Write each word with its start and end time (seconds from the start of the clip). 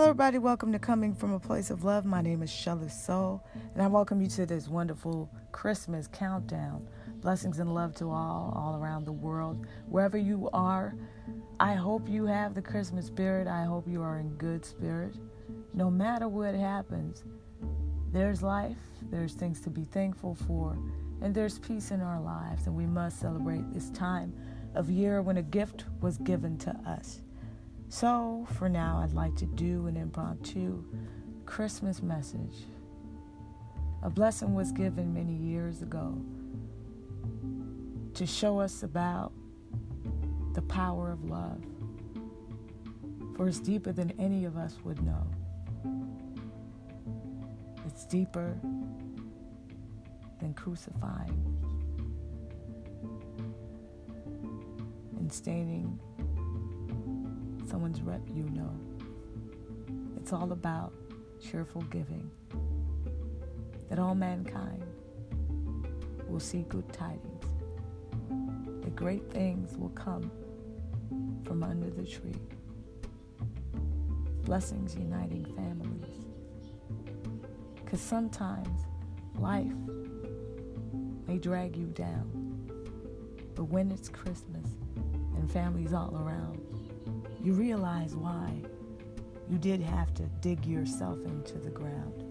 Hello, 0.00 0.08
everybody. 0.08 0.38
Welcome 0.38 0.72
to 0.72 0.78
Coming 0.78 1.14
from 1.14 1.34
a 1.34 1.38
Place 1.38 1.68
of 1.68 1.84
Love. 1.84 2.06
My 2.06 2.22
name 2.22 2.42
is 2.42 2.50
Shelly 2.50 2.88
Soul, 2.88 3.44
and 3.74 3.82
I 3.82 3.86
welcome 3.86 4.22
you 4.22 4.28
to 4.28 4.46
this 4.46 4.66
wonderful 4.66 5.30
Christmas 5.52 6.08
countdown. 6.10 6.88
Blessings 7.16 7.58
and 7.58 7.74
love 7.74 7.94
to 7.96 8.06
all, 8.06 8.50
all 8.56 8.80
around 8.82 9.04
the 9.04 9.12
world. 9.12 9.66
Wherever 9.90 10.16
you 10.16 10.48
are, 10.54 10.94
I 11.60 11.74
hope 11.74 12.08
you 12.08 12.24
have 12.24 12.54
the 12.54 12.62
Christmas 12.62 13.08
spirit. 13.08 13.46
I 13.46 13.64
hope 13.64 13.86
you 13.86 14.00
are 14.00 14.20
in 14.20 14.30
good 14.36 14.64
spirit. 14.64 15.16
No 15.74 15.90
matter 15.90 16.28
what 16.28 16.54
happens, 16.54 17.22
there's 18.10 18.42
life, 18.42 18.78
there's 19.10 19.34
things 19.34 19.60
to 19.60 19.68
be 19.68 19.84
thankful 19.84 20.34
for, 20.46 20.78
and 21.20 21.34
there's 21.34 21.58
peace 21.58 21.90
in 21.90 22.00
our 22.00 22.22
lives, 22.22 22.66
and 22.66 22.74
we 22.74 22.86
must 22.86 23.20
celebrate 23.20 23.70
this 23.74 23.90
time 23.90 24.32
of 24.74 24.88
year 24.88 25.20
when 25.20 25.36
a 25.36 25.42
gift 25.42 25.84
was 26.00 26.16
given 26.16 26.56
to 26.56 26.70
us. 26.86 27.20
So, 27.92 28.46
for 28.52 28.68
now, 28.68 29.00
I'd 29.02 29.14
like 29.14 29.34
to 29.34 29.46
do 29.46 29.88
an 29.88 29.96
impromptu 29.96 30.84
Christmas 31.44 32.00
message. 32.00 32.66
A 34.04 34.08
blessing 34.08 34.54
was 34.54 34.70
given 34.70 35.12
many 35.12 35.34
years 35.34 35.82
ago 35.82 36.16
to 38.14 38.26
show 38.26 38.60
us 38.60 38.84
about 38.84 39.32
the 40.54 40.62
power 40.62 41.10
of 41.10 41.24
love, 41.24 41.64
for 43.36 43.48
it's 43.48 43.58
deeper 43.58 43.90
than 43.90 44.12
any 44.20 44.44
of 44.44 44.56
us 44.56 44.78
would 44.84 45.02
know. 45.02 45.26
It's 47.86 48.04
deeper 48.04 48.56
than 50.38 50.54
crucifying 50.54 51.58
and 55.18 55.32
staining 55.32 55.98
someone's 57.70 58.02
rep 58.02 58.20
you 58.28 58.42
know. 58.50 58.72
It's 60.16 60.32
all 60.32 60.50
about 60.50 60.92
cheerful 61.40 61.82
giving. 61.82 62.28
That 63.88 64.00
all 64.00 64.16
mankind 64.16 64.82
will 66.28 66.40
see 66.40 66.62
good 66.68 66.92
tidings. 66.92 67.44
That 68.82 68.96
great 68.96 69.30
things 69.30 69.76
will 69.76 69.90
come 69.90 70.30
from 71.44 71.62
under 71.62 71.90
the 71.90 72.04
tree. 72.04 72.34
Blessings 74.42 74.96
uniting 74.96 75.44
families. 75.54 76.26
Because 77.76 78.00
sometimes 78.00 78.80
life 79.38 79.72
may 81.28 81.38
drag 81.38 81.76
you 81.76 81.86
down. 81.86 82.66
But 83.54 83.64
when 83.64 83.92
it's 83.92 84.08
Christmas 84.08 84.66
and 85.36 85.50
families 85.50 85.92
all 85.92 86.16
around, 86.16 86.69
you 87.42 87.54
realize 87.54 88.14
why 88.14 88.52
you 89.48 89.58
did 89.58 89.80
have 89.80 90.12
to 90.14 90.22
dig 90.40 90.64
yourself 90.64 91.18
into 91.24 91.58
the 91.58 91.70
ground, 91.70 92.24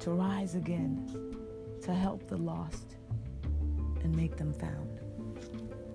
to 0.00 0.10
rise 0.10 0.54
again, 0.54 1.36
to 1.82 1.92
help 1.92 2.26
the 2.28 2.36
lost 2.36 2.96
and 4.02 4.14
make 4.16 4.36
them 4.36 4.52
found, 4.52 5.00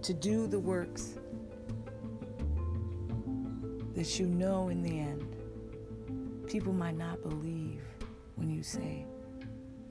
to 0.03 0.13
do 0.13 0.47
the 0.47 0.59
works 0.59 1.15
that 3.95 4.19
you 4.19 4.27
know 4.27 4.69
in 4.69 4.81
the 4.81 4.99
end 4.99 5.35
people 6.47 6.73
might 6.73 6.97
not 6.97 7.21
believe 7.21 7.83
when 8.35 8.49
you 8.49 8.63
say 8.63 9.05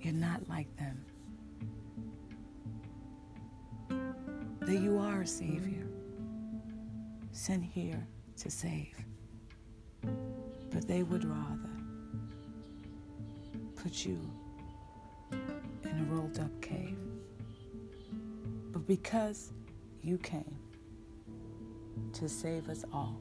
you're 0.01 0.13
not 0.15 0.41
like 0.49 0.67
them, 0.77 1.05
that 4.61 4.81
you 4.81 4.99
are 4.99 5.23
a 5.23 5.27
Savior 5.27 5.87
sent 7.31 7.63
here 7.63 8.07
to 8.39 8.51
save. 8.51 8.95
But 10.71 10.87
they 10.87 11.03
would 11.03 11.25
rather 11.25 11.71
put 13.75 14.05
you 14.05 14.19
in 15.33 16.01
a 16.01 16.05
rolled 16.13 16.39
up 16.39 16.61
cave. 16.61 16.97
But 18.73 18.87
because 18.87 19.53
you 20.03 20.19
came 20.19 20.57
to 22.13 22.29
save 22.29 22.69
us 22.69 22.85
all, 22.93 23.21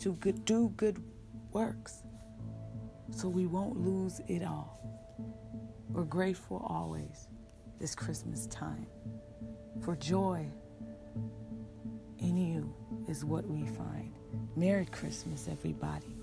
to 0.00 0.12
do 0.44 0.72
good 0.76 1.02
works, 1.52 2.02
so 3.10 3.28
we 3.28 3.46
won't 3.46 3.76
lose 3.76 4.20
it 4.28 4.44
all. 4.44 4.80
We're 5.88 6.04
grateful 6.04 6.64
always 6.68 7.28
this 7.80 7.94
Christmas 7.94 8.46
time 8.46 8.86
for 9.80 9.96
joy 9.96 10.46
in 12.18 12.36
you 12.36 12.72
is 13.10 13.24
what 13.24 13.44
we 13.46 13.66
find. 13.66 14.12
Merry 14.56 14.86
Christmas, 14.86 15.48
everybody. 15.50 16.16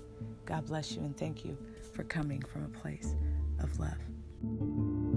God 0.46 0.66
bless 0.66 0.92
you 0.92 1.02
and 1.02 1.14
thank 1.16 1.44
you 1.44 1.56
for 1.92 2.02
coming 2.04 2.42
from 2.42 2.64
a 2.64 2.78
place 2.78 3.14
of 3.60 3.78
love. 3.78 5.07